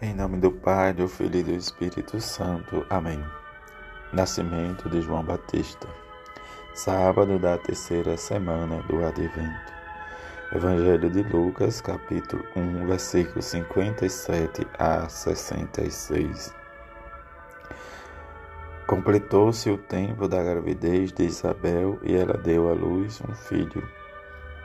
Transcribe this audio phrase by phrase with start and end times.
[0.00, 2.86] Em nome do Pai, do Filho e do Espírito Santo.
[2.88, 3.20] Amém.
[4.12, 5.88] Nascimento de João Batista.
[6.72, 9.72] Sábado da terceira semana do Advento.
[10.54, 16.54] Evangelho de Lucas, capítulo 1, versículos 57 a 66.
[18.86, 23.97] Completou-se o tempo da gravidez de Isabel e ela deu à luz um filho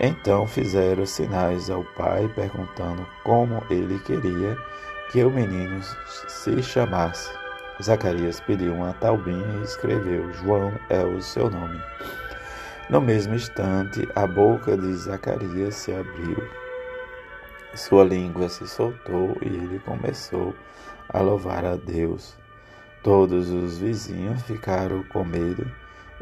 [0.00, 4.56] Então fizeram sinais ao pai, perguntando como ele queria
[5.10, 5.80] que o menino
[6.28, 7.30] se chamasse.
[7.82, 11.80] Zacarias pediu uma taubinha e escreveu: João é o seu nome.
[12.90, 16.36] No mesmo instante, a boca de Zacarias se abriu,
[17.74, 20.54] sua língua se soltou e ele começou
[21.08, 22.36] a louvar a Deus.
[23.02, 25.70] Todos os vizinhos ficaram com medo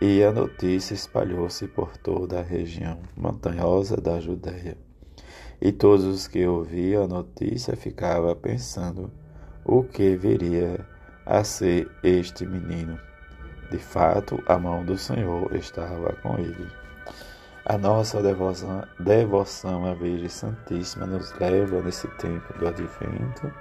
[0.00, 4.76] e a notícia espalhou-se por toda a região montanhosa da Judéia.
[5.60, 9.10] E todos os que ouviam a notícia ficavam pensando
[9.64, 10.86] o que viria
[11.26, 12.98] a ser este menino.
[13.70, 16.66] De fato, a mão do Senhor estava com ele.
[17.66, 23.52] A nossa devoção, devoção à Virgem Santíssima nos leva, nesse tempo do advento,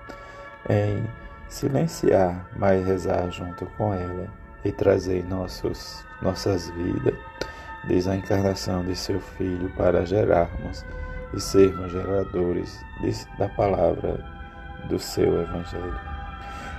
[0.69, 1.05] em
[1.49, 4.29] silenciar, mas rezar junto com ela
[4.63, 7.15] e trazer nossos, nossas vidas
[7.87, 10.85] desde a encarnação de seu Filho para gerarmos
[11.33, 14.23] e sermos geradores de, da palavra
[14.87, 15.99] do seu Evangelho.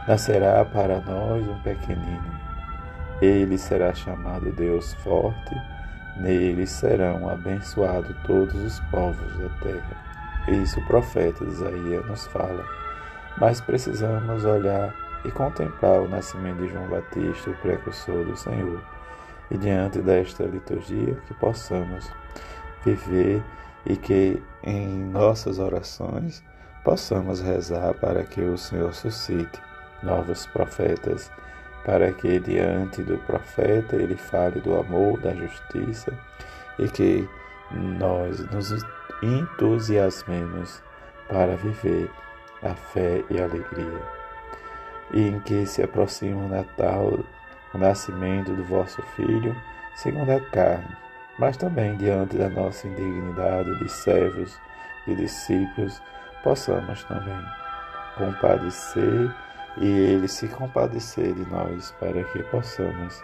[0.07, 2.41] Nascerá para nós um pequenino.
[3.21, 5.55] Ele será chamado Deus Forte,
[6.17, 10.11] nele serão abençoados todos os povos da terra.
[10.49, 12.65] Isso o profeta Isaías nos fala.
[13.39, 14.95] Mas precisamos olhar
[15.25, 18.81] e contemplar o nascimento de João Batista, o precursor do Senhor.
[19.51, 22.11] E diante desta liturgia, que possamos
[22.85, 23.43] viver
[23.85, 26.43] e que em nossas orações
[26.85, 29.61] possamos rezar para que o Senhor suscite
[30.03, 31.31] novos profetas,
[31.85, 36.13] para que diante do profeta ele fale do amor, da justiça
[36.79, 37.29] e que
[37.73, 38.85] nós nos
[39.23, 40.83] entusiasmemos
[41.29, 42.11] para viver
[42.63, 44.20] a fé e a alegria
[45.13, 47.19] e em que se aproxima o Natal,
[47.75, 49.55] o nascimento do vosso Filho,
[49.95, 50.97] segundo a carne,
[51.39, 54.59] mas também diante da nossa indignidade de servos,
[55.07, 56.03] de discípulos,
[56.43, 57.41] possamos também
[58.17, 59.35] compadecer
[59.79, 63.23] e Ele se compadecer de nós para que possamos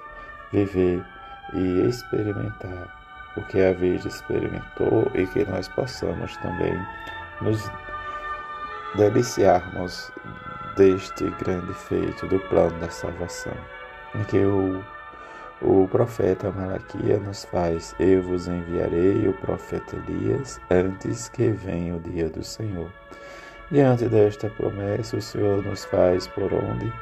[0.52, 1.04] viver
[1.54, 2.96] e experimentar
[3.36, 6.74] o que a Virgem experimentou e que nós possamos também
[7.42, 7.70] nos
[8.96, 10.10] deliciarmos
[10.76, 13.56] deste grande feito do plano da salvação,
[14.14, 14.84] em que o,
[15.62, 22.00] o profeta Malaquias nos faz: Eu vos enviarei o profeta Elias antes que venha o
[22.00, 22.90] dia do Senhor.
[23.70, 26.92] Diante desta promessa, o Senhor nos faz por onde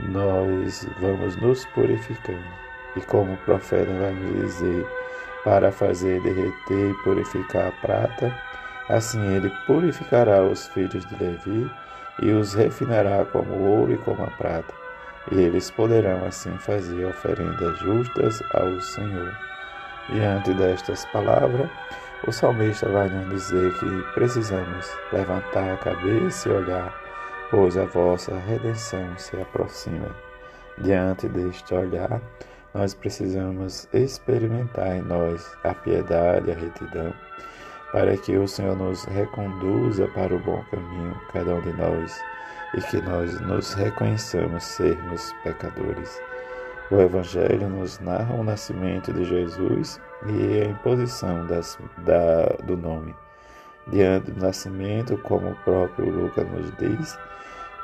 [0.00, 2.58] nós vamos nos purificando.
[2.96, 4.86] E como o profeta vai nos dizer,
[5.44, 8.34] para fazer derreter e purificar a prata,
[8.88, 11.70] assim ele purificará os filhos de Levi
[12.20, 14.74] e os refinará como ouro e como a prata,
[15.30, 19.36] e eles poderão assim fazer oferendas justas ao Senhor.
[20.10, 21.68] Diante destas palavras,
[22.26, 26.94] o salmista vai nos dizer que precisamos levantar a cabeça e olhar,
[27.50, 30.08] pois a vossa redenção se aproxima.
[30.78, 32.20] Diante deste olhar,
[32.74, 37.12] nós precisamos experimentar em nós a piedade a retidão
[37.92, 42.20] para que o Senhor nos reconduza para o bom caminho, cada um de nós,
[42.74, 46.20] e que nós nos reconheçamos sermos pecadores.
[46.90, 53.14] O Evangelho nos narra o nascimento de Jesus e a imposição das, da, do nome.
[53.88, 57.18] Diante do nascimento, como o próprio Lucas nos diz,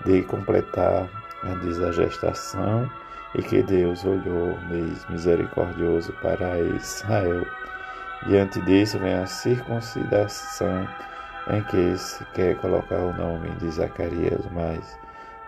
[0.05, 1.09] de completar
[1.43, 2.91] a gestação
[3.35, 4.57] e que Deus olhou
[5.11, 7.45] misericordioso para Israel
[8.27, 10.89] Diante disso vem a circuncidação,
[11.51, 14.99] em que se quer colocar o nome de Zacarias, mas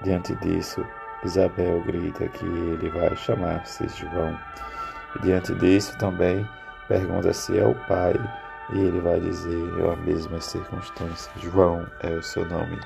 [0.02, 0.84] diante disso
[1.25, 4.38] Isabel grita que ele vai chamar-se João.
[5.23, 6.46] Diante disso também
[6.87, 8.14] pergunta se é o pai,
[8.75, 12.78] e ele vai dizer, é a mesma circunstância, João é o seu nome.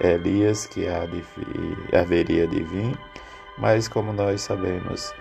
[0.00, 1.24] Elias que há de,
[1.96, 2.96] haveria de vir,
[3.58, 5.12] mas como nós sabemos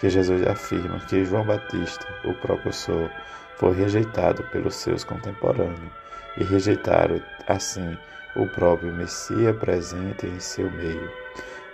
[0.00, 3.08] que Jesus afirma que João Batista, o precursor,
[3.56, 5.92] foi rejeitado pelos seus contemporâneos
[6.36, 7.96] e rejeitaram assim
[8.36, 11.10] o próprio Messias presente em seu meio.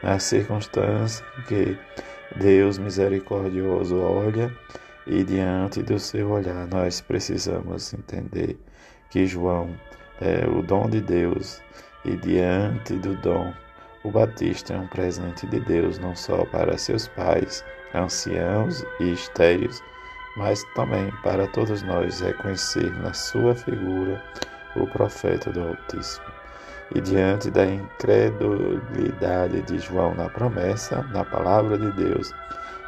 [0.03, 1.77] Na circunstância que
[2.37, 4.55] Deus misericordioso olha
[5.07, 8.59] e diante do seu olhar nós precisamos entender
[9.11, 9.75] que João
[10.21, 11.61] é o dom de Deus
[12.05, 13.53] e diante do dom
[14.03, 17.63] o Batista é um presente de Deus não só para seus pais,
[17.95, 19.83] anciãos e estéreos,
[20.41, 24.25] mas também para todos nós reconhecer na sua figura
[24.75, 26.25] o profeta do Altíssimo.
[26.95, 32.33] E diante da incredulidade de João na promessa, na palavra de Deus,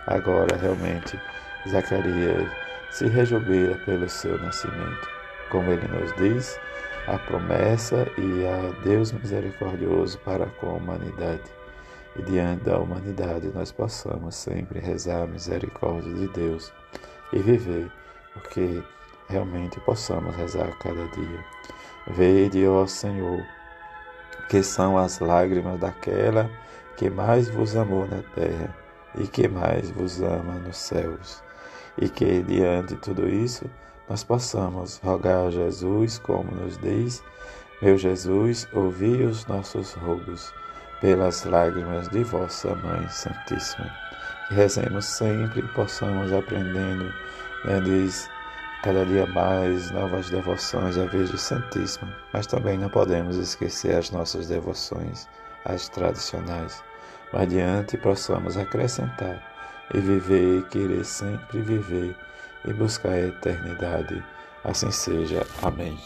[0.07, 1.21] agora realmente
[1.69, 2.51] Zacarias
[2.91, 5.07] se rejubila pelo seu nascimento.
[5.51, 6.59] Como ele nos diz,
[7.07, 11.43] a promessa e a Deus misericordioso para com a humanidade.
[12.17, 16.73] E diante da humanidade nós possamos sempre rezar a misericórdia de Deus
[17.33, 17.91] e viver,
[18.35, 18.83] porque
[19.29, 21.45] realmente possamos rezar cada dia.
[22.09, 23.45] Vede, ó Senhor,
[24.49, 26.51] que são as lágrimas daquela
[26.97, 28.75] que mais vos amou na terra
[29.17, 31.43] e que mais vos ama nos céus.
[31.99, 33.69] E que diante de tudo isso
[34.09, 37.23] nós possamos rogar a Jesus, como nos diz:
[37.81, 40.53] Meu Jesus, ouvi os nossos rogos
[41.01, 43.91] pelas lágrimas de vossa Mãe Santíssima.
[44.49, 47.13] Que rezemos sempre e possamos aprendendo,
[47.65, 48.29] né, diz
[48.83, 54.49] cada dia mais novas devoções à Virgem Santíssima, mas também não podemos esquecer as nossas
[54.49, 55.29] devoções,
[55.65, 56.83] as tradicionais,
[57.33, 59.41] mas adiante possamos acrescentar
[59.95, 62.17] e viver e querer sempre viver
[62.65, 64.23] e buscar a eternidade.
[64.65, 65.47] Assim seja.
[65.63, 65.99] Amém.